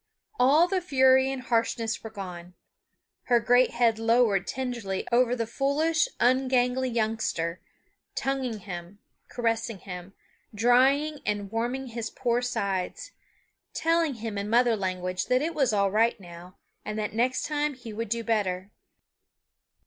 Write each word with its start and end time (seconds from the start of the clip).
All 0.39 0.67
the 0.67 0.81
fury 0.81 1.31
and 1.31 1.43
harshness 1.43 2.03
were 2.03 2.09
gone. 2.09 2.55
Her 3.25 3.39
great 3.39 3.69
head 3.69 3.99
lowered 3.99 4.47
tenderly 4.47 5.07
over 5.11 5.35
the 5.35 5.45
foolish, 5.45 6.07
ungainly 6.19 6.89
youngster, 6.89 7.61
tonguing 8.15 8.61
him, 8.61 8.97
caressing 9.29 9.77
him, 9.77 10.15
drying 10.55 11.19
and 11.23 11.51
warming 11.51 11.85
his 11.89 12.09
poor 12.09 12.41
sides, 12.41 13.11
telling 13.75 14.15
him 14.15 14.39
in 14.39 14.49
mother 14.49 14.75
language 14.75 15.25
that 15.27 15.43
it 15.43 15.53
was 15.53 15.71
all 15.71 15.91
right 15.91 16.19
now, 16.19 16.57
and 16.83 16.97
that 16.97 17.13
next 17.13 17.45
time 17.45 17.75
he 17.75 17.93
would 17.93 18.09
do 18.09 18.23
better. 18.23 18.71